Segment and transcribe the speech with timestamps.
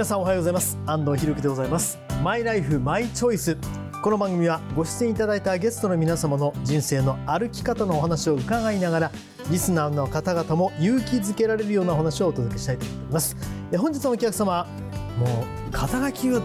[0.00, 0.78] 皆さんおはようございます。
[0.86, 1.98] 安藤博樹でございます。
[2.24, 3.58] マイライフマイチョイス。
[4.02, 9.12] この番組はご出演いただいたゲストの皆様の人生の歩き方のお話を伺いながら
[9.50, 13.36] リスナーの方々も勇気づけられるようなお話をお届けしたいと思います。
[13.72, 14.66] え本日のお客様
[15.18, 16.40] もう肩書きが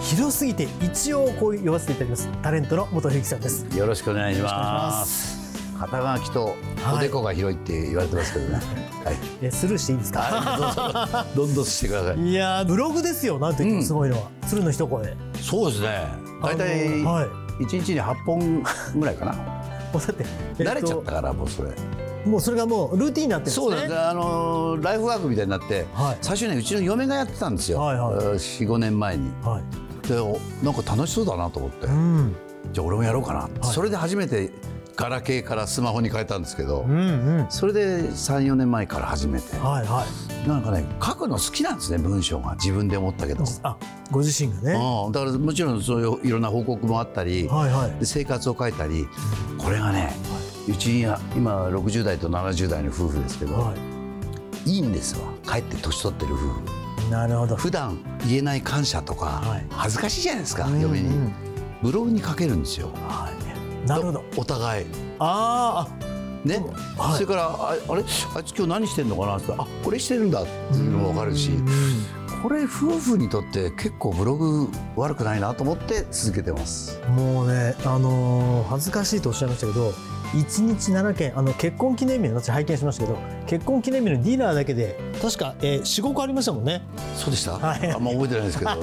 [0.00, 2.28] 広すぎて一応こう呼ばせていただきます。
[2.42, 3.66] タレントの元冬樹さんです。
[3.76, 4.40] よろしくお願いし。
[4.40, 5.33] ます
[5.78, 6.54] 肩書きと
[6.94, 8.54] おでこが広いって言われてますけどね。
[9.04, 9.14] はい。
[9.42, 10.20] えスルーしていいですか？
[10.20, 12.20] はい、どんどんしてください。
[12.20, 16.06] いやーブログですよなんといってもすごいのは、鶴の一声そうですね。
[16.42, 17.02] 大体
[17.60, 18.62] 一日に八本
[18.96, 19.32] ぐらいかな。
[19.32, 19.38] も
[19.94, 20.24] うだって、
[20.58, 21.70] えっと慣れちゃったからもうそれ。
[22.24, 23.98] もうそれがもうルーティンになってるんですねそうです。
[24.00, 27.80] あのライフワークみたいになって、はい最初ねうちの嫁がやってたんですよ。
[27.80, 29.30] はいはい四五年前に。
[29.42, 32.34] はいでおなんか楽しそうだなと思って、うん
[32.72, 33.48] じゃあ俺もやろうかな。
[33.66, 34.50] それで初めて
[34.96, 37.46] ガラケーからスマホに変えたんですけど、うんうん。
[37.50, 39.56] それで三四年前から始めて。
[39.56, 40.48] はいはい。
[40.48, 42.54] なんかね書くの好きなんですね文章が。
[42.54, 43.76] 自分で思ったけど、あ
[44.10, 44.72] ご自身がね。
[44.72, 47.90] うん、だからもちろんそういういろんな報告もあったり、はいはい。
[47.98, 49.06] で生活を書いたり
[49.58, 50.12] これがね、
[50.68, 53.74] うちには今60代と70代の夫婦ですけど、、は
[54.66, 54.78] い。
[54.78, 55.32] いんですわ。
[55.44, 56.60] 帰って年取ってる夫婦。
[57.08, 57.56] いなるほど。
[57.56, 59.66] 普段言えない感謝とか、はい。
[59.70, 61.08] 恥ずかしいじゃないですか、うん嫁に。
[61.08, 61.32] うん
[61.82, 62.88] ブログに書けるんですよ。
[63.08, 63.43] はい
[63.86, 64.24] なるほど。
[64.36, 64.86] お互い。
[65.18, 66.62] あーね、
[66.98, 67.14] はい。
[67.14, 68.02] それからああれ？
[68.36, 69.36] あいつ今日何してんのかな？
[69.38, 70.42] ってあこれしてるんだ。
[70.42, 71.66] っていうのも分かるし、うん
[72.42, 77.00] これ夫婦にとって結構ブログ悪くないなと思って続けてます。
[77.08, 79.92] もうねあのー恥ずかしいとおっしゃいましたけど
[80.34, 86.82] 1日7件あの結婚記念日の私拝見しましたけど結婚記念日のディナーだけで確か、えー、45個ありましたもんね、
[87.16, 87.90] そうでした、はい。
[87.90, 88.70] あんま覚えてないですけど。
[88.76, 88.80] うん。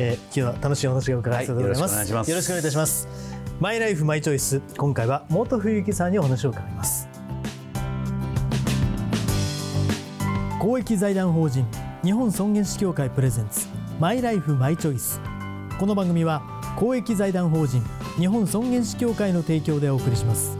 [0.00, 2.30] えー、今日は楽しいお話が伺わせていただきます,、はいよろしくお願いします。
[2.30, 3.29] よろしくお願いいたします
[3.60, 7.06] マイライフマイチョイス今回は元冬木さんにお話を伺います。
[10.58, 11.66] 公益財団法人
[12.02, 13.66] 日本尊厳死協会プレゼンツ
[13.98, 15.20] マイライフマイチョイス
[15.78, 16.42] この番組は
[16.78, 17.82] 公益財団法人
[18.18, 20.59] 日本尊厳死協会の提供でお送りします。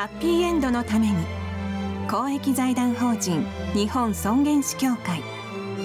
[0.00, 1.14] ハッピーエンドのために
[2.10, 3.44] 公益財団法人
[3.74, 5.20] 日本尊厳死協会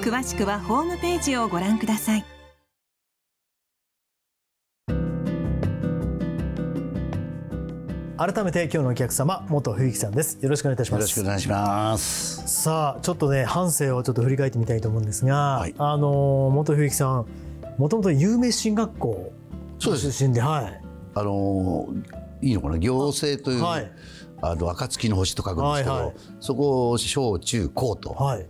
[0.01, 2.25] 詳しくはホームページをご覧ください。
[8.15, 10.41] 改めて今日のお客様元冬木さんです。
[10.41, 12.63] よろしくお願いいたしよろしますくお願いします。
[12.63, 15.75] さあちょっとね半生をちょっと振り返ってみたいと思うんですが、はい。
[15.77, 17.25] あの元冬木さん
[17.77, 19.33] もともと有名進学校
[19.79, 20.81] 出身ではい。
[21.15, 22.77] あのーいいのかな？
[22.77, 23.91] 行政という、はい。
[24.41, 26.13] あの暁の星と書くんですけど、はいはい。
[26.39, 28.45] そこを小中高とはい。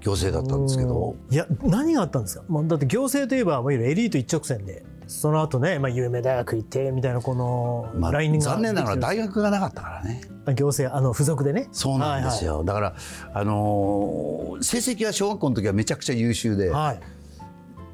[0.00, 1.16] 行政だったんですけど。
[1.30, 10.20] いや何があったんですか、まあ、だって行政といえばいわゆるエリート一直線でその後ね、まあ、有名大学行ってみたいなこのまあラインが残念ながら大学がなかったからね。
[10.46, 11.68] る行政あの付属でね。
[11.72, 12.94] そうなんですよ、だから
[13.32, 17.00] あのー成績は小学校の時はめちゃくちゃ優秀で、はい、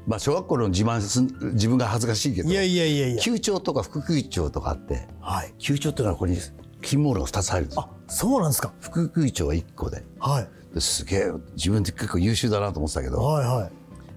[0.07, 1.21] まあ、小学校の自慢す
[1.53, 3.21] 自分が恥ずかしいけどい、やいやいやいや。
[3.21, 5.53] 級長とか副級長とかあってはい。
[5.59, 6.37] 級長っていうのはここに
[6.81, 7.89] 金モールが2つ入るんですよ。
[7.89, 8.73] あそうなんですか。
[8.79, 10.03] 副級長は1個で。
[10.19, 10.49] はい。
[10.73, 13.71] ですげえ自分って結構優秀だなと思ってたけど、はいはい。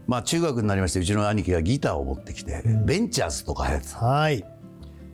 [0.07, 3.99] まあ中学になりましてうちの兄貴がギターを持ってきて、ベンチャーズとか流行ってた。
[3.99, 4.45] はい。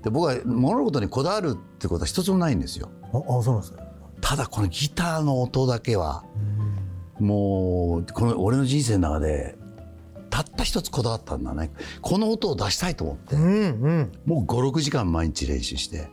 [0.03, 2.91] で僕は物事にこだわるってことは一つもないんですよ。
[3.13, 3.83] ああそうなんですね
[4.21, 6.25] ただこのギターの音だけは、
[7.19, 9.57] もうこの俺の人生の中で
[10.31, 11.71] たった一つこだわったんだね。
[12.01, 14.13] この音を出したいと思って、うんうん。
[14.25, 16.09] もう56時間毎日練習して。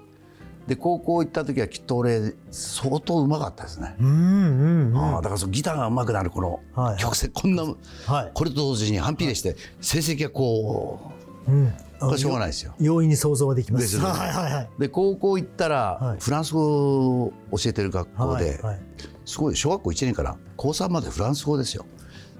[0.68, 4.98] で高校行った時はきっと俺相当うまかったですね、うんうんうん。
[4.98, 6.98] ああだからそのギターがうまくなるこのはいはい。
[7.00, 8.32] 曲線、こんなはい。
[8.34, 11.14] これと同時に反比例して成績がこ
[11.48, 11.68] うん。
[11.68, 12.76] うこれしょうがないですよ。
[12.80, 13.98] 容易に想像はできます。
[13.98, 14.04] ね。
[14.04, 14.70] はいはいはい。
[14.78, 16.20] で高校行ったら、はい。
[16.20, 18.80] フランス語を教えてる学校で、はいはい。
[19.26, 21.86] すごい小学校1年から高3までフランス語ですよ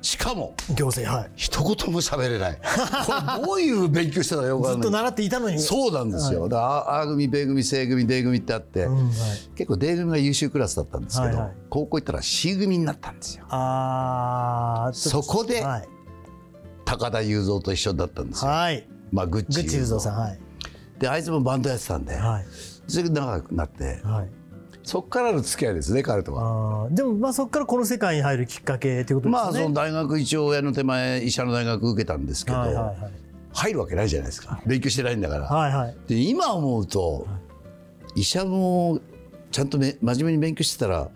[0.02, 1.32] しかも行政はい。
[1.36, 2.60] 一言も喋れない。
[3.06, 5.60] これ どういう勉強してたかよずっと習っていたのに。
[5.60, 9.14] そうなんですよ、だからあ A 組 B 組 C 組 D 組ってあって、うんはい。
[9.56, 11.56] 結構 D 組が優秀クラスだったんですけど、はいはい。
[11.70, 13.46] 高校行ったら C 組になったんですよ。
[13.50, 15.90] あそこではい。
[16.86, 18.88] 高田雄三と一緒だったんですよ、はい。
[19.12, 20.40] まあグッチグッチ雄三さんはい。
[21.00, 22.46] であいつもバンドやってたんで、はい。
[22.88, 24.37] それで長くなってはい
[24.88, 26.88] そこからの付き合いですね彼とは。
[26.92, 29.50] でもまあそこからこの世界に入るきっかけということですよね。
[29.50, 32.96] まあその大学一応親の手前医者の大学受けたんですけど、はいはいはい
[33.54, 35.46] 入るわけないじゃないですか勉強してないんだから。
[35.46, 37.28] はいはいで今思うと
[38.16, 39.02] 医者も
[39.52, 41.10] ちゃんとめ真面目に勉強してたら、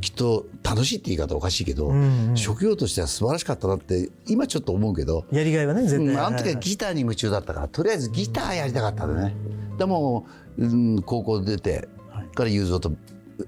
[0.00, 6.06] きっと楽しいって言い方おかしいけど、んうん職業としては素晴らしかったなって今ちょっと思うけど、やりがいはね絶対。
[6.06, 9.34] うんあの時ははいギターに夢中だったからとりあえずギターやりたかったんでね。
[9.78, 10.26] でも、
[10.58, 11.88] うん、高校出て
[12.36, 12.92] から雄三と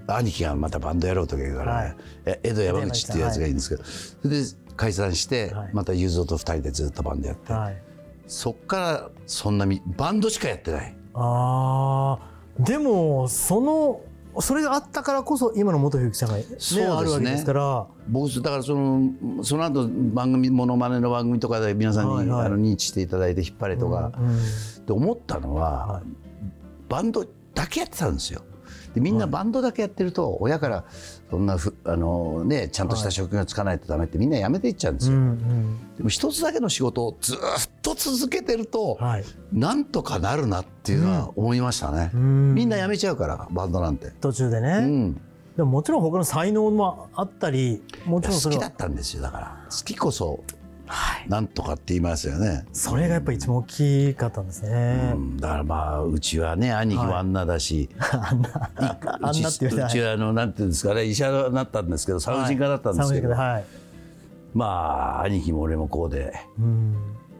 [0.07, 1.95] 兄貴がまたバンドやろうとか言うから、はいね
[2.25, 4.45] え江戸山口っていうやつがいいんですけど、それで
[4.75, 7.81] 解散して、はいまた雄三と二人でずっとバンドやって、はい。
[8.27, 10.95] そっからそんなみバンドしかやってない。
[11.13, 14.01] ああでもその
[14.41, 17.87] それがあったからこそ今の元冬木さんが、ねそうですねあるわけですから。
[18.07, 26.03] 僕だからそのその後番組モノマネの番組とかで皆さんに、はいはいあの認知していただいて引っ張れとか、うんで思ったのは、はい
[26.87, 28.41] バンドだけやってたんですよ。
[28.93, 30.83] でみんなバンドだけやってると親から
[31.29, 35.19] そんなふあの、ね、ちゃんとした職業つかないとダメってみんなやめていっちゃうんですうよ。
[35.19, 37.37] んでも一つだけの仕事をずっ
[37.81, 39.23] と続けてると、うんはい。
[39.53, 42.11] なんとかなるなっていうのは思いましたね。
[42.13, 44.11] うんみんなやめちゃうからバンドなんて。
[44.21, 44.69] 途中でね。
[44.79, 45.21] うん、
[45.59, 50.43] でももちろん他の才能もあったりもちろん好きだったんですよだから好きこそ
[51.27, 52.65] なんとかって言いますよね。
[52.73, 55.11] それがやっぱり一番大きかったんですね。
[55.13, 58.71] うん、だからまあうちはね兄貴もあんなだし、あんな
[59.05, 63.65] あうんちなっていううちはあのなんていうんですかね医者になったんですけど産婦人科だったんですけど、はい。
[64.53, 64.65] ま
[65.19, 66.95] あ兄貴も俺もこうでうん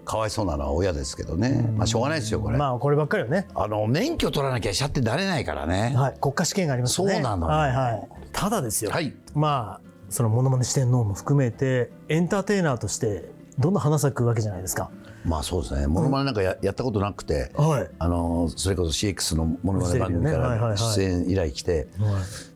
[0.05, 3.47] かわいそうなのは親ですけどね、まあしょうがないですよこれ、まあこればっかりはね。
[3.55, 6.17] あの免許取らなきゃ医者ってなれないからねはい。
[6.19, 7.13] 国家試験がありますよね。
[7.13, 8.09] そうなのよはいはい。
[8.31, 8.91] ただですよ。
[8.91, 13.29] はいまあそのモノマネ四天王も含めてエンターテイナーとして
[13.59, 14.89] どんどん花咲くわけじゃないですか。
[15.25, 15.85] まあそうですね。
[15.85, 17.89] モノマネなんかややったことなくて、はい。
[17.99, 21.87] あのそれこそ CX のモノマネ番組からい出演依頼来て、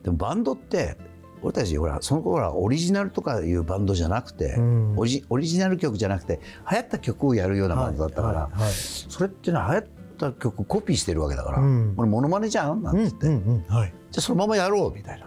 [0.02, 0.96] でもバンドって
[1.42, 4.98] 俺たちほらその頃はオリジナルとかいうバンドじゃなくて、ん。
[4.98, 6.40] オリジオリジナル曲じゃなくて
[6.70, 8.72] 流行った曲をやるようなバンドだったから、はいはいはい。
[8.72, 11.94] それっていうのは流行った曲コピーしてるわけだから、うん。
[11.98, 12.82] 俺モノマネじゃん？
[12.82, 13.74] なんつって、うんうんうん。
[13.74, 13.92] はい。
[14.10, 15.26] じゃあそのままやろうみたいな。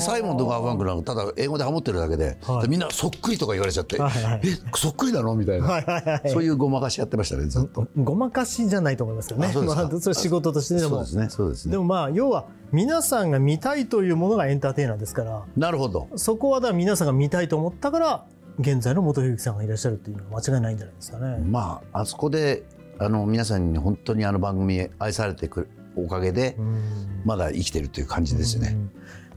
[0.00, 6.30] サイモンとかファンクなんかただ英語でハモってるだけで,、はいでみんなそっくりとか言われちゃって、はいはいえそっくりなのみたいな、はいはいはい。
[6.30, 7.86] そういうごまかしやってましたねずっと。
[7.96, 9.46] ごまかしじゃないと思いますけどね。
[9.48, 11.06] まあそれ仕事としてでもそうで。
[11.06, 18.24] すねそうですねでもまあ要は皆さんが見たいというものがエンターテイナーですからなるほどそこはだ皆さんが見たいと思ったから
[18.58, 21.38] 現在の元冬木さんがいらっしゃるっていうのは間違いないんじゃないですかね。
[21.38, 22.64] まああそこで
[22.98, 26.82] あの皆さんに本当にあの番組愛されてくるおかげで、うん
[27.24, 28.68] まだ生きてるという感じですね。
[28.72, 28.90] うん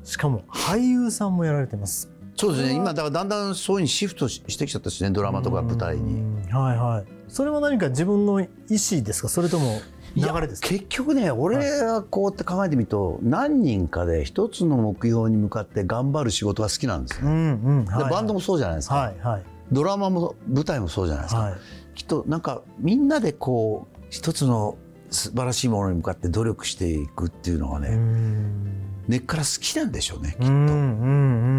[0.07, 2.09] しかも俳優さんもやられてます。
[2.35, 6.21] そうですね今だからだんだんそういうふうにシフトししてきちゃったですねドラマとか舞台に。
[6.21, 7.05] うんはいはい。
[7.27, 9.27] それは何か自分の意思ですか？
[9.27, 9.81] それとも
[10.15, 10.69] 流れですか？
[10.69, 17.27] 結局ね俺がこうやって考えてみると何人かで一つの目標に向かって頑張る仕事が好きなんですよ。
[17.27, 17.85] うんうん。
[17.85, 21.53] ではいバンドもそうじゃないですか、はいはいドラマも舞台もそうじゃないですか、はい。
[21.93, 24.77] きっとなんかみんなでこう一つの
[25.09, 28.76] 素晴らしいものに向かって努力していくっていうのがね、うん
[29.07, 30.47] 根っから好きなんでしょうねきっと。
[30.47, 30.73] うんう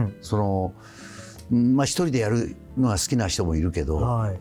[0.07, 0.75] んその
[1.51, 4.03] うんまあ一人でやるのが好きな人もいるけど、うん。
[4.03, 4.39] はい。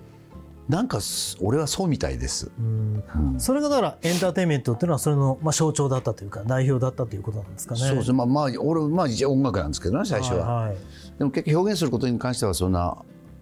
[0.67, 2.51] なんかす俺はそうみたいです。
[2.59, 7.79] うんうんそれがだからエンターテインメントっていうのはそれのまあ象徴だったというか代表だったということなんですかね。
[7.79, 10.77] そうですねまあまあ俺まあ一応音楽なんですけどね最初は、はいはい
[11.17, 12.95] でも結局表現することに関してはそんな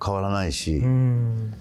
[0.03, 1.53] 変わらないし、うん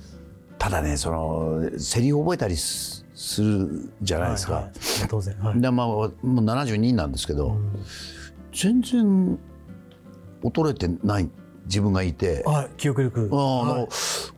[0.59, 4.73] ただねそのセリフ覚えたりすするじゃないですか、はいはい。
[5.09, 5.39] 当然。
[5.39, 5.61] はい。
[5.61, 7.73] でまあもう72なんですけど、うん。
[8.53, 9.39] 全然
[10.43, 11.31] 衰えてない
[11.67, 13.29] 自分がいて、あはい記憶力。
[13.33, 13.81] あはい。
[13.83, 13.89] の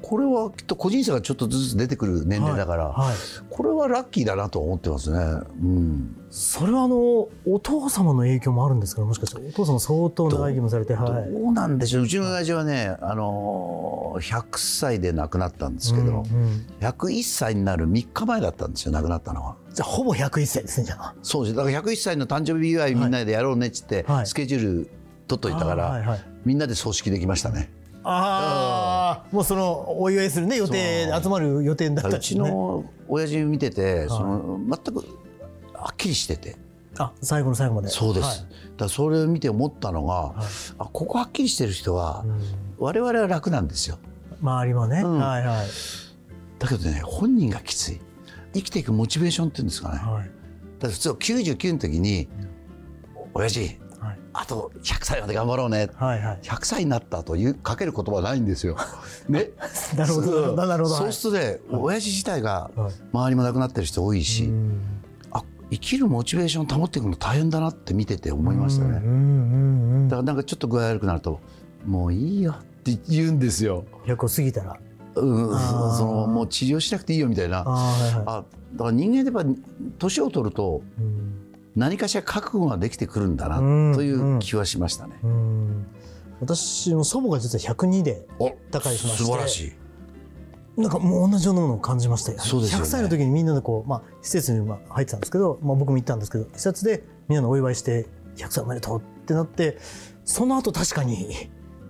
[0.03, 3.17] これはきっと個人差がちょっとずつ出てくる年齢だから、はいはい。
[3.51, 5.19] これはラッキーだなと思ってますね。
[5.19, 9.09] うん、それはあのお父様の影響もあるんですかね？
[9.09, 9.41] もしかして。
[9.49, 11.33] お父様相当長生きもされてはい。
[11.33, 12.05] どうなんでしょう？
[12.05, 16.67] うちの親父はね、あのー100歳で亡くなったんですけど、うんうん。
[16.81, 19.57] 101歳になる3日前だったんですよ亡くなったのは。
[19.75, 21.15] じゃあほぼ101歳ですねじゃあ。
[21.23, 21.57] そうです。
[21.57, 24.27] だから101歳の誕生日祝いみんなでやろうねっつって、はい。
[24.27, 24.91] スケジュール
[25.27, 26.21] 取っといたから、はいはい。
[26.45, 27.71] みんなで葬式できましたね。
[28.09, 32.19] ああもうそのお祝いするね予定集まる予定だったんう。
[32.21, 35.05] ちの親父見てて、その全く
[35.75, 36.57] はっきりしてて。
[36.99, 37.89] あ最後の最後まで。
[37.89, 38.37] そうです、はい。
[38.39, 38.49] だか
[38.85, 40.35] らそれを見て思ったのが、
[40.79, 42.41] あここはっきりしてる人は、うん。
[42.79, 43.99] 我々は楽なんですよ。
[44.41, 45.19] 周りはね、うん。
[45.19, 45.67] はいはい。
[46.59, 48.01] だけどね本人がきつい。
[48.55, 50.31] 生きていくモチベーションっていうんですかね、はい。
[50.79, 52.29] だ普通99の時に
[53.35, 53.79] 「親父はい
[54.39, 56.39] あと100歳まで頑張ろうね」はいはい。
[56.43, 58.77] 100歳になったというかける言葉はないんですよ。
[59.29, 59.51] ね、
[59.97, 60.97] なるほどなるほど。
[60.97, 64.81] そうするとね、親父自体がはい周りも亡くなってる人多いし、うん
[65.71, 68.95] 生きるモチベーションを保っていくの大変だなって見てて思いましたね。
[70.09, 71.41] だからなんかちょっと具合悪くなると
[71.85, 73.85] 「もういいよ」って言うんですよ。
[74.05, 74.77] 結構過ぎたら
[75.17, 75.59] うん、
[75.97, 77.61] そのもう治療しなくていいよみたいな。
[77.61, 79.61] あーはいはいあだから人間ってやっぱ
[79.99, 81.46] 年を取るとうん
[81.77, 85.19] 何かしら覚悟ができてくるんだなうんという気はしましたね。
[85.23, 85.87] うん
[86.41, 90.81] 私も祖母が実は102でお他界しまして素晴らしい。
[90.81, 92.39] なんかもう同じようなものを感じましたよ。
[92.39, 98.07] ね100歳の時にみんなでこう、まあ、施設にまあ入ってたんですけど、まあ、僕も行ったんですけど施設でみんなのお祝いして
[98.37, 99.79] 100歳おめでとうってなって
[100.25, 101.49] その後確かに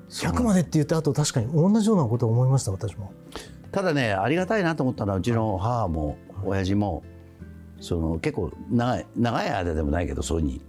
[0.08, 3.12] 100までって言った後確かに同じようなことを思いました私も。
[3.72, 7.02] ただねありがたいなと思ったのはうちの母も親父も
[7.80, 10.60] その結構長い長い間でもないけどそういに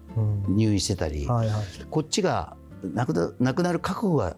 [0.48, 2.56] 入院してたり、はいはい、こっちが
[2.94, 4.36] 亡くな亡くなる覚悟が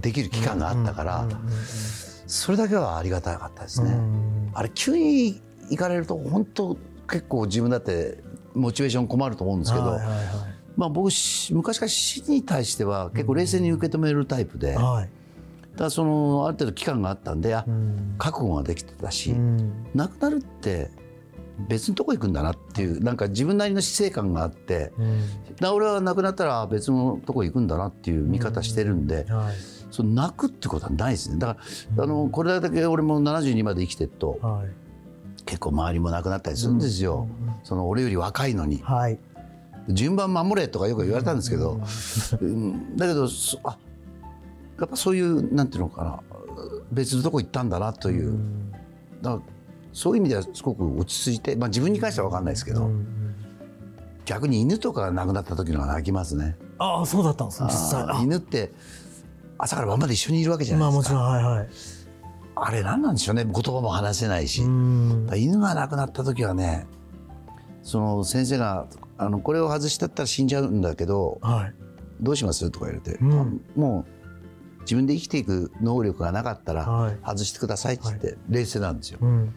[0.00, 1.38] できる期間があったから、うんうん
[2.30, 3.90] それだけはありがたかったですね。
[3.90, 3.96] うん。
[3.96, 6.76] うんあれ急に行かれると本当
[7.08, 8.18] 結構自分だって
[8.54, 10.26] モチベーション困ると思うんですけど、はいはいはい
[10.76, 15.10] まあ、僕し昔から死に対しては結構冷静に受け止めるタイプで、だかはい。
[15.76, 18.14] らそのある程度期間があったんであうん。
[18.16, 19.86] 覚悟ができてたし、うん。
[19.94, 20.90] 亡くなるって
[21.68, 25.74] 別のとこ行くんだなっていうなんか自分なりの死生観があってうん。
[25.74, 29.54] 俺は亡くなったら別のとこ行くんだなっていう見方してるんで、はい。
[29.90, 31.38] その泣くってことはないですね。
[31.38, 31.60] だか
[31.96, 34.68] ら、あのこれだけ俺も72まで生きてるとはい。
[35.46, 37.26] 結構周りも亡くなったりするんですよ、
[37.64, 38.80] その俺より若いのに。
[38.82, 39.18] はい。
[39.88, 41.80] 順番守れとかよく言われたんですけど、
[42.40, 42.96] うん。
[42.96, 43.76] だけどそあ
[44.78, 46.20] やっぱそういうなんていうのかな
[46.92, 48.70] 別のとこ行ったんだなという、うん。
[49.22, 49.42] だから
[49.92, 52.90] そういう意味ではすごく落ち着いて、まあ、自分に関しては分かんないですけど、
[54.24, 56.56] 逆に犬とかが亡くなった時の方が泣きますね。
[56.78, 58.22] ああそうだったんです実際。
[58.22, 58.72] 犬って
[59.58, 61.14] 朝から晩まで一緒にいるわけじゃないですか。
[61.14, 61.68] まあもちろんはいはい。
[62.62, 66.86] あれ何なんでしょうね言葉も話せないし、犬が亡くなった時はね
[67.82, 71.74] その先生があのこれを外したったら死んじゃうんだけどはい。
[72.20, 72.70] どうします？
[72.70, 73.62] とか言われて、うん。
[73.74, 74.19] もう
[74.82, 77.18] 自分で生きていく能力がなかったらはい。
[77.24, 79.18] 外してくださいって言って冷静なんですよ。
[79.22, 79.52] うん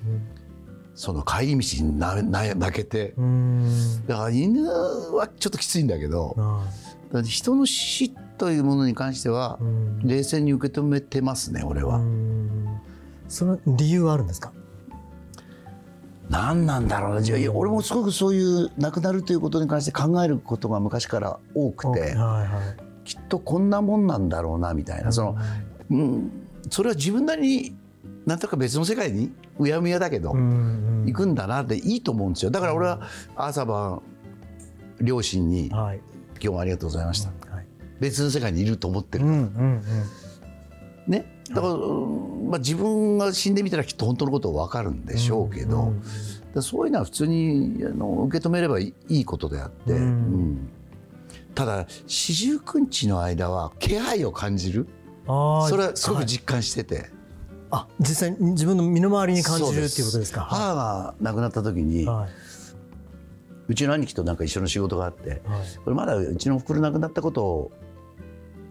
[0.96, 3.16] その帰り道になな泣けて。
[3.18, 4.06] うんうん。
[4.06, 6.36] だから犬はちょっときついんだけど
[7.26, 9.58] 人の死というものに関しては
[10.04, 11.98] 冷静に受け止めてますね俺は。
[11.98, 12.80] うん。
[13.28, 14.52] その理由はあるんですか？
[16.30, 22.02] 何なんだろうなじゃあいや俺もすごくそういう亡くなるということに関して考えることが昔から多くて。
[22.02, 22.44] はいは
[22.80, 25.12] いきっとこんなもんなんだろうなみたいな。
[25.12, 25.38] その、
[25.92, 26.32] うん、
[26.70, 27.76] それは自分なりに
[28.26, 32.52] なんとか別の世界にうやむやだけど、行くんだなでいいと思うんですよ。
[32.52, 33.02] だから俺は
[33.36, 34.02] 朝晩
[35.02, 36.02] 両親に「はい。
[36.36, 37.68] 今日もありがとうございました」はい。
[38.00, 39.82] 別の世界にいると思ってる、うんうん
[41.08, 41.26] ね。
[41.50, 46.00] だから、まあ、自分が死んでみたらきっと本当のこと分かるんでしょうけど、うんうん。
[46.00, 46.10] だか
[46.56, 50.02] らそういうのは普通にあの受け止めればいいいいことであって、うん。
[50.02, 50.70] うん
[51.56, 54.88] ただ四十九日の間は気配を感じる。
[55.26, 57.10] それはすごはいく実感してて、
[57.72, 60.42] あ実際に自分の身の回りに感じるっていうことですか？
[60.42, 62.28] 母が亡くなった時に、は
[63.70, 65.42] うちの兄貴となんか一緒の仕事があっていはい。
[65.84, 67.72] これまだうちのおふくろ亡くなったことを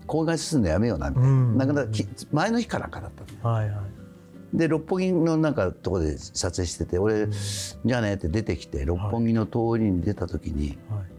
[0.07, 1.57] 公害するのやめようなみたいな、うん。
[1.57, 4.59] 亡くなったき前の日かなんかだったのはいはい。
[4.59, 11.12] で六本木のなんかとこで撮影してて俺、じゃあねって出てきて六本木の通りに出た時に、はい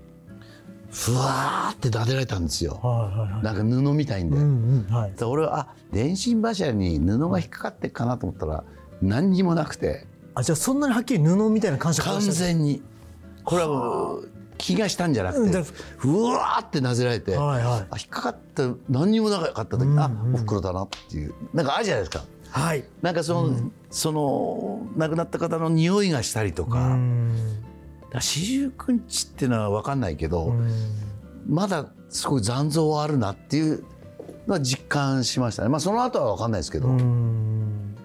[0.93, 3.43] ふわーって撫でられたんですよ、はいはいはい。
[3.43, 5.13] なんか布みたいんで、うんうんはい。
[5.13, 8.63] で俺はあ電信柱に布が引っかかってっかなと思ったら
[9.01, 10.05] 何にもなくて。
[10.35, 12.81] あじゃあそんなにはっきり布みたいな感触完全に。
[13.43, 15.63] これはもう気がしたんじゃなくて。
[15.97, 17.87] ふわーってなぜられて、はいはい。
[17.89, 21.33] あ引っかかった何にもなかった時、うんあおふくろだなっていう。
[21.53, 22.23] なんかあるじゃないですか。
[22.51, 22.83] はい。
[23.01, 27.35] なんかその,、その亡くなった方の匂いがしたりとか,、うん
[28.21, 30.69] 四十九日っていうのは分かんないけど、うん。
[31.47, 33.83] まだすごい残像はあるなっていう
[34.47, 35.69] のは実感しましたね。
[35.69, 37.95] まあその後は分かんないですけど、うん。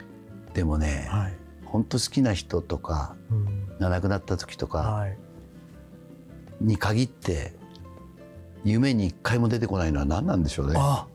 [0.55, 1.37] でもね、はい。
[1.65, 3.79] 本当好きな人とかうん。
[3.79, 5.19] が亡くなった時とかはい。
[6.61, 7.55] に限って
[8.65, 10.75] 夢に一回も出てこないのは何なんでしょうね。
[10.77, 11.07] あ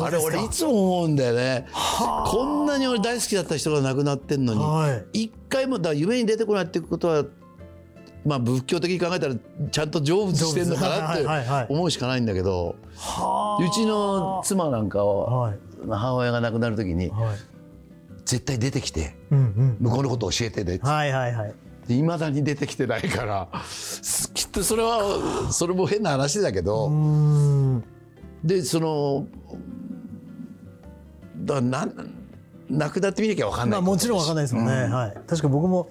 [0.00, 1.66] あれ俺いつも思うんだよね。
[1.72, 2.30] はあ。
[2.30, 5.24] こんなに俺大好きだった人が亡くなってんのにはい。
[5.24, 7.24] 一回もだ夢に出てこないってことは
[8.24, 9.34] まあ仏教的に考えたら
[9.70, 13.64] ちゃんと成仏してんのかなって思うしかないんだけどはあ。
[13.64, 15.58] うちの妻なんかははい。
[15.86, 17.36] 母親が亡くなる時にはい。
[18.24, 20.86] 絶対出てきて向こうのこと教えてねって。
[20.86, 21.54] はいはいはい。
[21.88, 27.84] いまだに出てきてないからす きっとそれはそれも変な話だけど、うん。
[28.42, 29.26] でその
[31.36, 31.92] だなん
[32.70, 34.90] 亡くなってみなきゃ分かんないまあもちろんわかんないですもんね、うん。
[34.90, 35.14] はい。
[35.26, 35.90] 確か僕も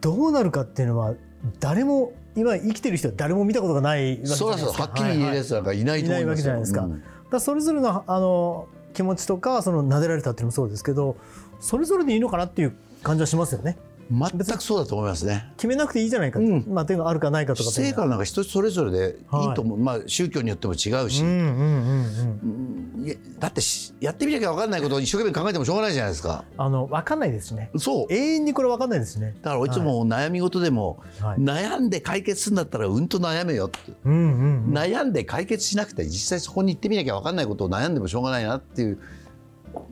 [0.00, 1.14] どうなるかっていうのは
[1.60, 4.82] 誰も今生きてる人は誰も見たことがないわけじゃないですか。
[4.82, 6.18] はっきり言えるやつなんかいないと思いますよ。
[6.18, 6.80] いないわけじゃないですか。
[6.82, 6.94] だか
[7.32, 11.16] らそれぞれのあの気持ちとかその撫でられたっていうのもそうですけど
[11.60, 13.76] それぞれでいいのかなっていう感じはしますよね。
[13.80, 15.52] うん全くそうだと思いますね。
[15.56, 16.64] 決めなくていいじゃないかと、うん。
[16.68, 17.70] まあ、っていうのがあるかないかとか。
[17.70, 26.44] 成果なんか人それぞれでいいと思う、まあ宗教によっても違うし、うんうんうんうんいやだってしやってみなきゃ分かんないことを一生懸命考えてもしょうがないじゃないですか。
[26.56, 27.70] あの分かんないですしね。
[27.76, 28.12] そう。
[28.12, 29.36] 永遠にこれ分かんないですしね。
[29.42, 31.38] だからいつも悩み事でも、はい。
[31.38, 34.72] 悩んで解決するんだったらうんと悩めよって、うんうんうん。
[34.72, 38.98] 悩んで解決しなくて実際そこに行ってみなきゃ分かんないことを悩んでもしょうがないなっていう。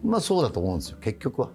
[0.05, 0.99] まあそうだと思うんですよ。
[1.01, 1.51] 結局は。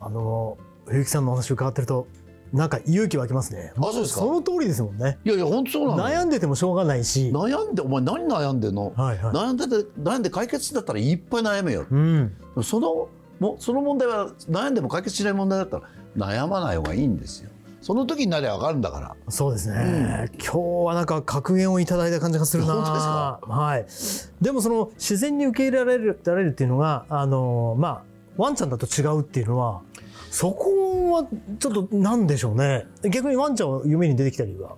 [0.00, 0.56] あの
[0.90, 2.08] 冬木さんのお話を伺ってると
[2.52, 3.72] なんか勇気湧きますね。
[3.76, 4.20] あそうですか。
[4.20, 5.18] その通りですもんね。
[5.24, 7.30] いやいや本当そうなの悩んでてもしょうがないし。
[7.32, 9.34] 悩んでお前何悩んでんの、はいはい。
[9.34, 11.86] 悩んでて悩んで解決するんだったらいっぱい悩めよ。
[11.88, 12.34] うん。
[12.64, 15.84] そのもその問題は悩んでも解決しない問題だったら
[16.16, 17.50] 悩まない方がいいんですよ。
[17.82, 19.16] その時になりゃ分かるんだから。
[19.28, 23.40] そうですね、今日はなんか格言をいただいた感じがするな本当ですか？
[23.46, 23.86] はい。
[24.44, 28.02] でもその自然に受け入れられるられるっていうのがあのまあ
[28.36, 29.82] ワンちゃんだと違うっていうのは
[30.30, 32.86] そこはちょっとなんでしょうね。
[33.10, 34.76] 逆にワンちゃんは夢に出てきたりは？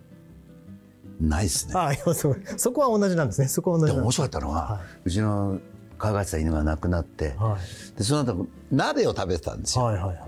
[1.21, 1.75] ないですね。
[1.77, 2.43] あいやそう。
[2.57, 3.49] そこは同じなんですね。
[3.49, 5.61] そこは同でも面白かったのは、はうちの
[5.99, 7.59] 可愛がってた犬が亡くなっては
[7.97, 9.85] でその後鍋を食べてたんですいよ。
[9.85, 10.19] はいはいはい。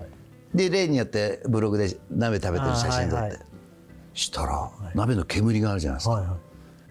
[0.54, 3.40] で例によってブログで鍋食べてる写真撮って、あはいはい。
[4.12, 6.36] したら、鍋の煙があるじゃないですか、はいは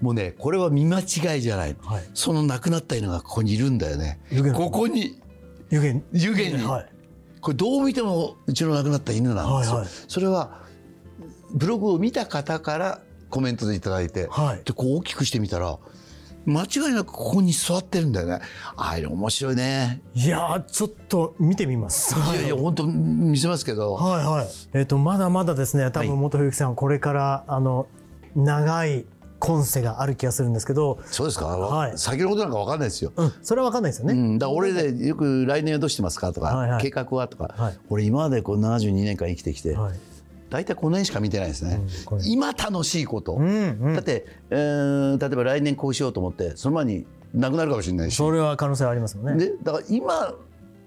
[0.01, 0.03] い。
[0.03, 2.03] もうねこれは見間違いじゃない、はい。
[2.15, 4.19] その亡くなった犬がここにいるんだよね。
[4.55, 5.21] ここに。
[5.69, 6.01] 湯気。
[6.11, 6.92] 湯気に、はい
[7.43, 9.87] これどう見てもうちの亡くなった犬なんですよ、はいはい。
[10.07, 10.61] それは
[11.53, 14.61] ブログを見た方からコメントでいただいて、はい。
[14.63, 15.77] でこう大きくしてみたら
[16.45, 18.39] 間違いなくここに座ってるんだよね。
[18.77, 20.01] ああいうの面白いね。
[20.13, 22.15] いやーちょっと見てみます。
[22.15, 24.47] いやいや本当見せますけど、はいはい。
[24.73, 25.91] えっ、とまだまだですね。
[25.91, 26.07] 多はい。
[26.07, 27.87] 分元冬木さんはこれからあの
[28.35, 29.05] 長い
[29.45, 31.97] 今世がある気がするんですけど、そうですか、はい。
[31.97, 34.13] 先のことなんか分かんないですよ、うん、それはわかんないですよね。
[34.13, 36.31] うん、だから俺でよく来年はどうしてますか？
[36.31, 36.81] とか、はいはい。
[36.81, 37.27] 計画は？
[37.27, 37.77] とか、はい。
[37.89, 39.99] 俺今までこう72年間生きてきて、はい。
[40.49, 43.93] 大体この辺しか見てないですね、うん今楽しいこと、うんうん。
[43.95, 49.35] だって、えー例えば来年こうしようと思ってその前になくなるかもしれないし、それは可能性はありますよね。
[49.35, 50.37] でだから今だか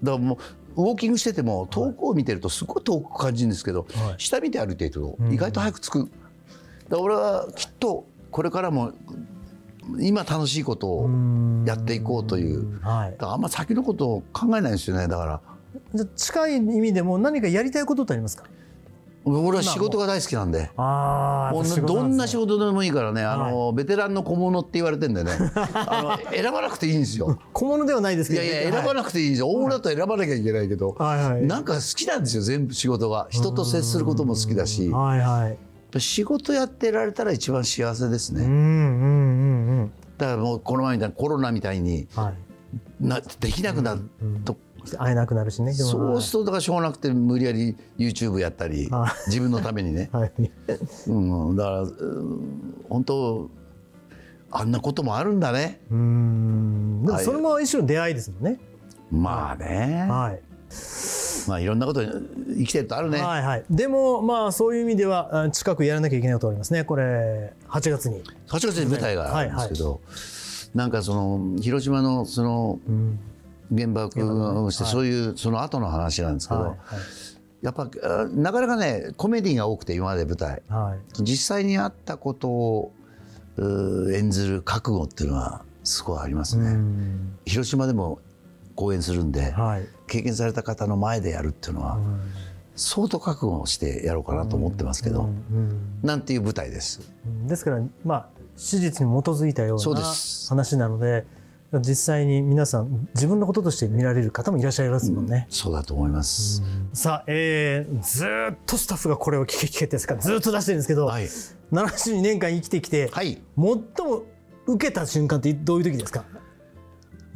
[0.03, 0.39] らも
[0.75, 4.15] うウォーキングしてても遠くを見てるとすごい遠く感じるんですけど、はい。
[4.17, 5.33] 下見て歩いているとうん。
[5.33, 6.11] 意外と早く着く、だか
[6.89, 8.05] ら俺はきっと
[8.37, 8.91] これからも
[9.99, 11.09] 今楽しいことを
[11.65, 12.79] やっていこうという。
[12.81, 13.11] はい。
[13.13, 13.17] だ。
[13.17, 15.07] からあんま先のことを考えないんですよね。
[15.07, 15.41] だから。
[15.95, 18.43] じゃあ近い意味でも何かやりたいことってありますか？
[19.25, 20.69] 俺は仕事が大好きなんで。
[20.77, 25.31] ああ、もうやっぱ仕事どんな仕事でもいいからね、あのベテランの小物って言われてんでね。
[25.73, 27.39] あの選ばなくていいんですよ。
[27.53, 29.47] 小物ではないですいけど、やいや選ばななくていいんですよ。
[29.49, 31.47] 大物だと選ばなきゃいけないけど、はいはい。
[31.47, 33.25] なんか好きなんですよ全部仕事が。
[33.31, 34.89] 人と接することも好きだし。
[34.91, 35.57] はいはい。
[35.99, 39.91] 仕事やってられたら一番幸せですね、うんうんうんうん。
[40.17, 42.33] だからもうこの前みたいなコロナみたいにはい。
[42.99, 44.01] なできなくなる
[44.43, 44.57] と、
[44.97, 45.73] 会えなくなるしね。
[45.73, 50.31] そうするとだからしょうがなくて無理やり YouTube やったりは自分のためにね、 はい。
[51.07, 51.13] う
[51.53, 53.49] ん、だからうん本当
[54.51, 57.05] あんなこともあるんだねうーん。
[57.05, 58.59] でもそれも一種の出会いですもんね。
[59.11, 60.41] まあね、はい。
[61.47, 63.63] まあいろんなこと生きてるとあるね、はいはい。
[63.69, 66.83] でもまあそういう意味ではあ近くやらなきゃいけないことがありますね。
[66.83, 68.23] これ8月に。
[68.47, 70.01] 8月に舞台があるんですけど、
[70.75, 73.19] なんかその広島のそのうん。
[73.75, 76.77] 原爆をして、はいそういうその後の話なんですけど、はい
[77.61, 81.23] やっぱあなかなかねコメディが多くて今まで舞台はい。
[81.23, 82.93] 実際にあったことを
[83.57, 86.69] 演ずる覚悟っていうのはすごいありますうね。
[86.69, 87.37] ん。
[87.45, 88.19] 広島でも
[88.77, 89.85] 公演するんで、はい。
[90.07, 91.99] 経験された方の前でやるっていうのは
[92.77, 97.01] 相当覚悟をしてやろうかなと思ってますけど、うんうんなんていう舞台です。
[97.25, 100.03] うんですからまあ史実に基づいたよそううな
[100.49, 101.25] 話なので
[101.81, 105.47] 実際に皆さん自分のこととして見られる方もいらっしゃいますもんね。
[105.49, 106.61] そうだと思います。
[106.93, 111.25] さあ、えーずーっとスタッフがこれを聞け聞けってですからずーっと出してるんですけど、はい。
[111.71, 113.41] 72年間生きてきて、はい。
[113.57, 113.83] 最も
[114.67, 116.23] 受けた瞬間ってどういう時ですか？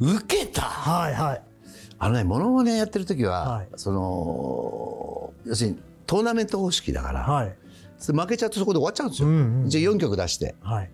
[0.02, 0.62] 受けた？
[0.62, 1.42] はいはい。
[1.98, 3.68] あのね、モノマネやってる時は、はい。
[3.76, 7.56] その要するにトーナメント方式だから、はい。
[8.04, 9.28] 負けちゃうとそこで終わっちゃうんですよ。
[9.28, 10.90] うんうんじゃあ4曲出して、はい。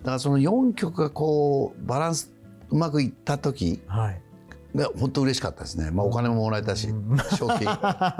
[0.00, 2.30] だからその4曲がこうバランス
[2.70, 4.20] うまくいった時はい。
[4.74, 5.90] が本当嬉しかったですね。
[5.90, 6.88] まあお金ももらえたし、
[7.36, 7.66] 賞金。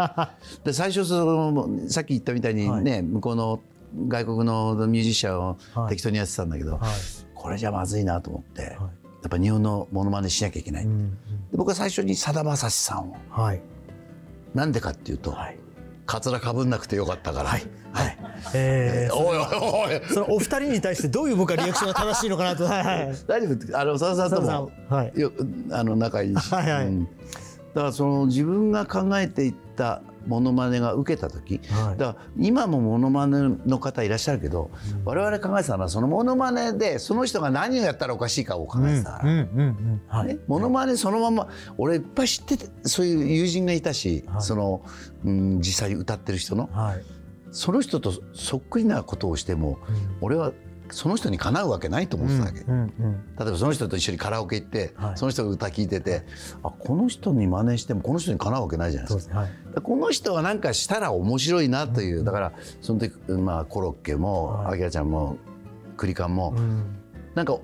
[0.64, 3.60] で最初そのさっき言ったみたいにね、向こうの
[4.08, 5.90] 外国のミュージシャンをはい。
[5.90, 6.80] 適当にやってたんだけど、はい。
[7.34, 8.76] これじゃまずいなと思って、
[9.22, 10.84] やっぱ日本のモノマネしなきゃいけない。
[10.84, 11.10] うんうん。
[11.10, 13.16] で僕は最初にさだまさしさんを。
[13.30, 13.62] はい。
[14.54, 15.58] なんでかっていうと、はい。
[16.04, 17.62] カツラかぶんなくてよかったから、はい。
[17.92, 18.18] はい。
[18.54, 20.02] えーおいおいおい。
[20.12, 22.64] そのお二人に対してどういう僕はリアクションが正しいのかなと。
[22.64, 23.16] はいはい。
[23.26, 23.78] 大丈夫？
[23.78, 24.70] あの佐々さんとも。
[24.88, 25.12] はい。
[25.20, 25.32] よ
[25.70, 26.86] あの仲いいし、はいはい。
[26.86, 27.04] うん。
[27.04, 31.98] だからその自分が考えていったモノマネが受けた時、はい。
[31.98, 34.70] だから今もモノマネの方いらっしゃるけど、
[35.04, 40.28] 我々考えてたのはそのモノマネでその人が何をやったらおかしいかを考えてたから、うんうんうんはい。
[40.28, 44.42] ね、モノマネそのまま俺いっぱい知っててそういう友人がいたし、はい。
[44.42, 44.84] その、
[45.24, 46.68] うん、実際に歌ってる人の。
[46.72, 47.02] はい。
[47.52, 49.78] その人とそっくりなことをしても
[50.22, 50.52] 俺は
[50.92, 52.60] その人にかなうわけないと思ってたわけ。
[52.60, 55.16] うんうん例えばその人と一緒にカラオケ行って、はい。
[55.16, 56.24] その人が歌聴いてて
[56.62, 59.38] あこの人に真似してもこの人にかなうわけないじゃないですか。
[59.38, 59.50] はい。
[59.74, 64.74] でこの人は何かしたら面白いなという、だからその時、まあ、コロッケもはい。
[64.74, 65.36] あきらちゃんも
[65.96, 66.96] クリカンも、うん。
[67.34, 67.58] なんか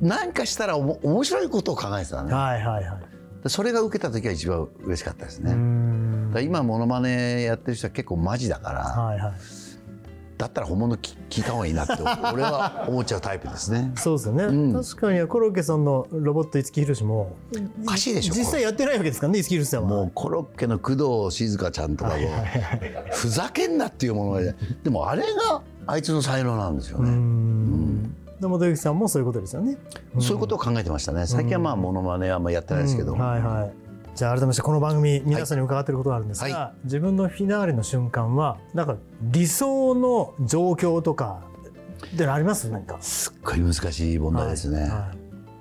[0.00, 2.32] 何かしたらおも面白いことを考えてたね。
[2.32, 3.42] はいはいはい。
[3.42, 5.52] でそれが受けた時は一番嬉しかったですね。
[6.42, 9.32] 今モノマネやってる人は結構マジだから、はいはい
[10.38, 11.94] だったら本物聞聞いた方がいいなって
[12.32, 13.92] 俺は思っちゃうタイプですね。
[13.96, 14.72] そうですよね、うん。
[14.72, 17.36] 確かにコロッケさんのロボット五木ひろしも
[17.82, 18.34] おかしいでしょ。
[18.34, 19.88] 実際やってないわけですからね五木ひろしさんは。
[19.88, 22.16] もうコロッケの工藤静香ちゃんとかも
[23.10, 27.10] ふざけんなっていうものででもあれがあいつの才能なんですようね。
[27.10, 28.14] ん。
[28.40, 29.76] でもさんもそういうことですよね。
[30.20, 31.26] そういうことを考えてましたね。
[31.26, 33.14] 最近はまあモノマネはあんまやってないですけど。
[33.14, 33.18] うん。
[33.18, 33.87] はいはい
[34.18, 41.44] じゃあ改めましてこの番組皆さんに伺っていることがあるんですが、は自分のフィナーレの瞬間はなんか理想の状況とか
[42.04, 42.68] ってのあります？
[42.68, 42.98] 何か。
[43.00, 44.80] すっごい難しい問題ですね。
[44.80, 44.90] はい。
[44.90, 45.14] だか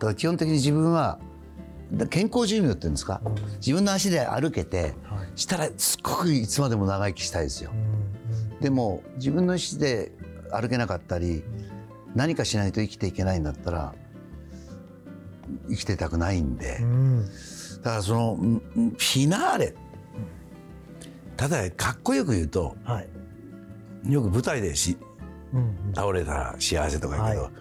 [0.07, 1.19] ら基本的に自分は
[1.93, 3.21] だ健康寿命っていうんですか、
[3.57, 5.39] 自分の足で歩けてはい。
[5.39, 7.69] したらすっごくいつまでも長生きしたいですよ。
[7.71, 8.55] う。
[8.55, 10.11] んでも自分の意思で
[10.51, 11.43] 歩けなかったり
[12.15, 13.93] 何かしないと生きていけないんだったら
[15.69, 16.77] 生きてたくないんで。
[16.81, 16.89] うん
[17.19, 17.29] うん
[17.83, 19.75] だからそのフィナーレ。
[21.35, 24.11] ただかっこよく言うとはい。
[24.11, 24.97] よく舞台でし
[25.53, 25.93] うんうん。
[25.93, 27.51] 倒れたら幸せとか言うけど、は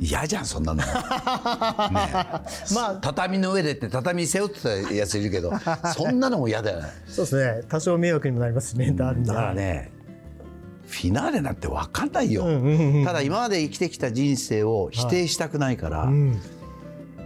[0.00, 0.78] 嫌じゃんそんなの。
[0.82, 2.74] ねえ。
[2.74, 2.98] まあ。
[3.00, 5.52] 畳の上でって畳背負ってたやついるけど
[5.94, 6.88] そんなのも嫌だよね。
[7.06, 7.62] そうですね。
[7.68, 9.92] 多少迷惑にもなりますしね、あるんでだからね
[10.86, 12.44] フィナーレなんて分かんないよ。
[12.44, 16.40] うんうんうんただ今まで生きてきた人生を否定したくないから、うん。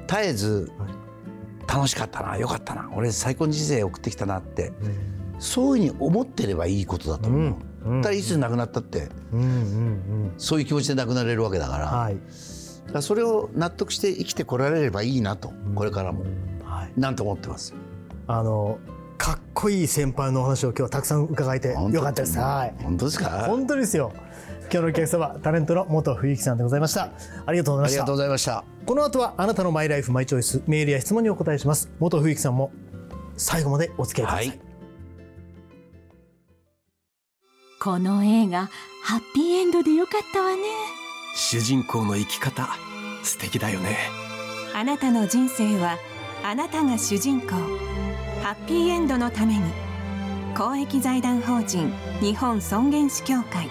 [0.06, 0.70] 絶えず
[1.66, 4.72] 楽しかったなよかったな俺最高の人生送ってきたなって
[5.38, 7.40] そういうふうに思ってればいいことだと思う。
[7.40, 10.32] うんうんだからいつ亡くなったってうんうんうん。
[10.38, 12.16] そういう気持ちで亡くなれるわけだから,、はい。
[12.90, 16.24] らそれを納得して生きてこられればいいなとこれからも。
[16.64, 16.92] はい。
[16.98, 17.74] なんて思ってます？
[18.26, 18.78] あの
[19.18, 22.38] かっこいい先輩のお話を今日はたくさん伺えてよかったです。
[22.38, 22.74] はい。
[22.82, 23.44] 本当ですか？
[23.46, 24.12] 本当ですよ
[24.64, 27.10] 今日のお客様タレントの元冬木さんでございました。
[27.46, 27.96] ありがとうございました。
[27.96, 28.64] ありがとうございました。
[28.86, 31.90] この後はあなたのマイライフマイチョイスメールや質問にお答えします。
[31.98, 32.72] 元冬木さんも
[33.36, 34.60] 最後までお付き合いください、はい。
[37.80, 38.70] この映画
[39.02, 40.62] ハッピーエンドでよかったわね。
[41.36, 42.68] 主人公の生き方
[43.22, 43.96] 素敵だよね。
[44.74, 45.98] あなたの人生は
[46.42, 47.48] あなたが主人公。
[48.42, 49.62] ハッピーエンドのために
[50.54, 53.70] 公益財団法人日本尊厳死協会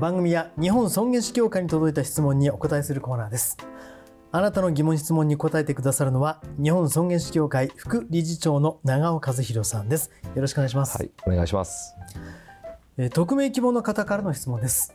[0.00, 3.56] 番組や日本尊厳死協会に届いた質問にお答えするコーナーです。
[4.32, 10.10] あなたの疑問質問に答えてくださるのは日本尊厳死協会副理事長の長尾和弘さんです。
[10.34, 11.94] よろしくお願いします、はい、お願いします。
[12.96, 14.94] えー匿名希望の方からの質問です。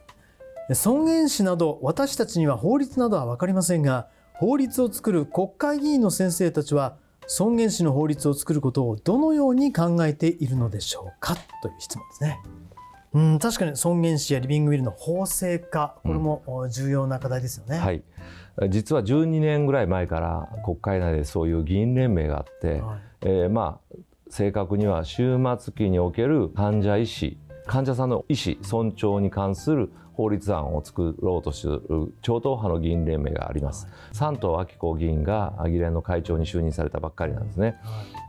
[0.70, 11.36] えー尊厳死など私たちには法律などは分かりませんが法律を作る国会議員の先生たちは尊厳死の法律を作ることをどのように考えているのでしょうか？
[11.62, 12.40] という質問ですね
[13.14, 18.04] うん確かに尊厳死やリビングウィルの法制化これもお重要な課題ですよね、はい、
[18.70, 23.98] 実は12年ぐらい前から国会内でそういう議員連盟があって、はいえーまあ
[24.30, 31.82] 正確には終末期における患者医師患者さんの医師尊重に関する法律案を作ろうとする
[32.24, 33.88] 超党派の議員連盟があります。
[34.14, 37.76] 山東明子議員が議連の会長に就任されたばっかりなんですね。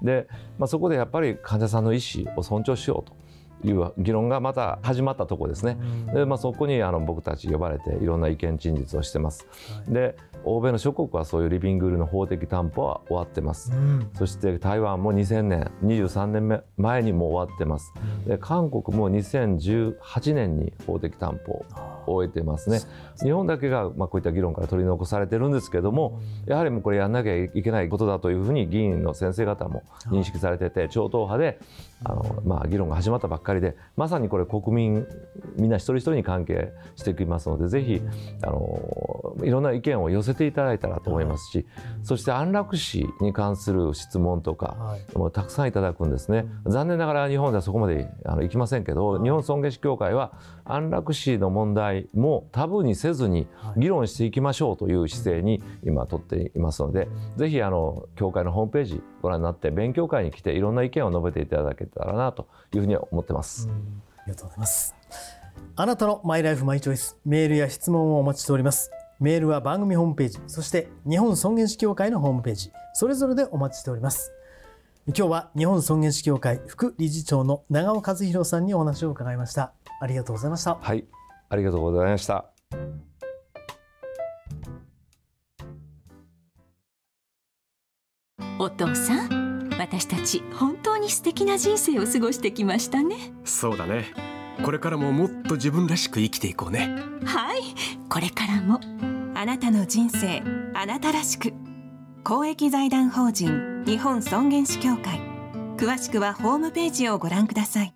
[0.02, 3.16] で、まあ、そこでやっぱり患者さんの意思を尊重しようと。
[3.64, 5.76] いう議論がまた始まったところですね。
[6.14, 9.46] でまあ、そこにあの僕たち呼ばれていろんな意見陳述をしてます。
[9.88, 13.72] で欧米の諸国はそういうリビングルの法的担保は終わってます。
[14.14, 17.92] そして台湾も2000年23年目前にもう終わってます。
[18.26, 21.64] で韓国も2018年に法的担保
[22.06, 22.80] を終えてますね。
[23.22, 31.58] 日本だけがまあこういった議論から取り残されてるんですけども、やはりもうこれやんなきゃいけないことだというふうに議員の先生方も認識されてて超党派で
[32.04, 35.06] あのまあ議論が始まったばっかりでまさにこれ国民
[35.56, 38.00] みんな一人一人に関係してきますのでぜひ
[38.42, 41.66] あのいろんな意見を寄せていただいたらと思いますし、
[42.02, 46.46] そして安楽死に関する質問とかもたくさんいただくんですね。
[46.66, 50.32] 残念ながら日本ではそこまであのいきませんけど日本尊厳死協会は
[50.68, 63.68] 安楽死の問題もタブーにせずに議論していきましょうという姿勢に今取っていますのでぜひあの協会のホームページご覧になって勉強会に来ていろんな意見を述べていただけたらなというふうに思ってます。
[64.18, 64.94] ありがとうございます。
[65.74, 68.90] あなたのマイライフマイチョイスメールや質問をお待ちしております。
[69.20, 74.32] メールは番組ホームページ、そして日本尊厳死協会のホームページ、それぞれでお待ちしております。
[75.08, 79.72] 今日は日本尊厳死協会副理事長の長尾和弘さんにお話を伺いました。
[80.02, 80.74] ありがとうございました。
[80.74, 81.06] はい、
[81.48, 82.50] ありがとうございました。
[88.58, 94.06] お父さん私たち本当に素敵な人生を過ごしてきましたねそうだね
[94.64, 96.92] これからももっと自分らしく生きていこうね
[97.24, 97.60] はい
[98.08, 98.80] これからも
[99.36, 100.42] あなたの人生
[100.74, 101.52] あなたらしく
[102.24, 105.20] 公益財団法人日本尊厳死協会。
[105.76, 107.94] 詳しくはホームページをご覧ください。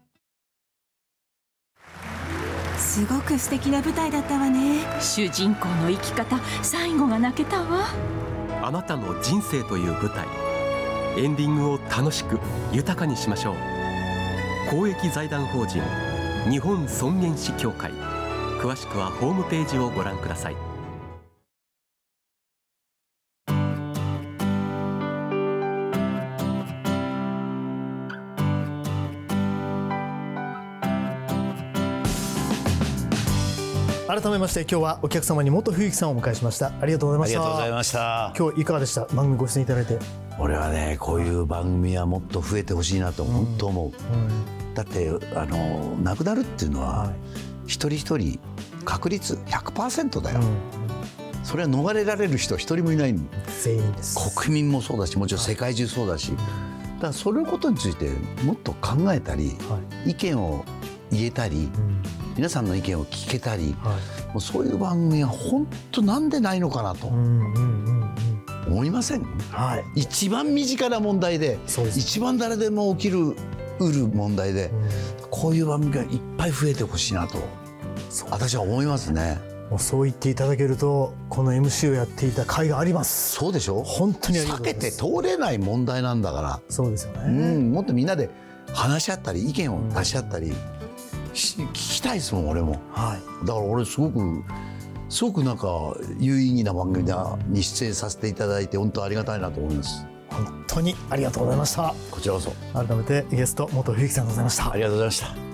[2.79, 4.81] すごく素敵な舞台だったわね。
[5.01, 7.87] 主人公の生き方最後が泣けたわ。
[8.63, 10.27] あなたの人生という舞台。
[11.17, 12.39] エンディングを楽しく
[12.73, 13.57] 豊かにしましょう。
[14.71, 15.83] 公益財団法人
[16.49, 17.91] 日本尊厳死協会。
[18.61, 20.72] 詳しくはホームページをご覧ください。
[34.07, 36.73] 改めまして今日はお客様に元冬木さんをお迎えしました。
[36.81, 37.41] ありがとうございまありした。
[37.41, 38.35] がとうございました。
[38.37, 39.05] 今日いかがでした？
[39.07, 39.99] 番組ご出演いただいて。
[40.39, 43.93] 俺はねこういう番組はもっと増えてほしいなと本当思う、
[44.75, 47.15] だってあの亡くなるっていうのは、はい。
[47.67, 48.41] 一人一人
[48.85, 50.57] 確率100%だよ、うん。
[51.45, 53.15] それは逃れられる人一人もいない。
[53.63, 54.19] 全員です。
[54.37, 56.33] 国民もそうだしもちろん世界中そうだし。
[56.33, 58.11] だからそのことについて
[58.45, 60.11] もっと考えたりはい。
[60.11, 60.65] 意見を
[61.11, 62.03] 言えたりうん
[62.37, 64.33] 皆さんの意見を聞けたりはい。
[64.33, 68.15] もうそういう番組は本当なんでないのかなとうんうんうん
[68.67, 68.73] うん。
[68.73, 69.23] 思いません？
[69.51, 69.85] はい。
[70.01, 71.59] 一番身近な問題で。
[71.95, 73.37] 一番誰でも起きる
[73.81, 74.71] うる問題で
[75.23, 77.39] うんこういう番組がいっぱい増えてほしいなと
[78.31, 79.39] 私は思いますね
[79.71, 83.33] もうそう言っていただけるとこの MC をやっていた甲斐があります。
[83.37, 83.83] そうでしょ？
[83.83, 84.75] 本当に避け。
[84.75, 87.57] て通れない問題なんだからそうですようね。
[87.57, 88.29] ん、もっとみんなで
[88.75, 90.55] 話し合ったり意見を出し合ったりし
[91.33, 92.81] 聞きたいですもん俺も。
[92.91, 93.47] はい。
[93.47, 94.45] だから俺すごく
[95.09, 100.07] すごくなんか有意義な番組だに出演させていただいて本当ありがたいなと思います。
[100.31, 101.95] 本当にありがとうございました。
[102.11, 102.51] こちらこそ。
[102.73, 104.73] 改めてゲスト元冬木さんでございました。
[104.73, 104.77] あ。
[104.77, 105.53] りがとうございました。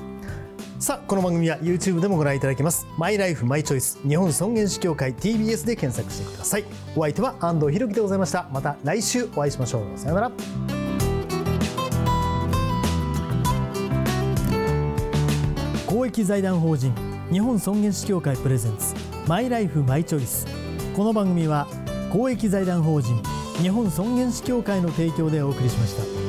[0.79, 2.87] さあこの番組は YouTube でもご覧いただけます。
[2.97, 6.65] マイライフマイチョイス日本尊厳死協会 TBS で検索してください。
[6.95, 8.49] お相手は安藤博樹でございました。
[8.53, 9.99] また来週お会いしましょう。
[9.99, 10.78] さようなら
[16.09, 16.95] 益財団法人
[17.31, 18.95] 日本尊厳死協会プレゼンツ
[19.27, 20.47] マイライフマイチョイス。
[20.97, 21.69] この番組は
[22.11, 23.23] 公益財団法人
[23.61, 26.28] 日本尊厳死協会の提供でお送りしました。